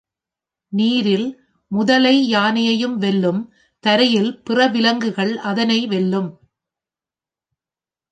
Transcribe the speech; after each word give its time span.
நீரில் 0.73 1.27
முதலை 1.71 2.27
யானையையும் 2.27 2.97
வெல்லும், 2.97 3.41
தரையில் 3.83 4.31
பிற 4.43 4.67
விலங்குகள் 4.67 5.37
அதனை 5.37 5.87
வெல்லும். 5.87 6.29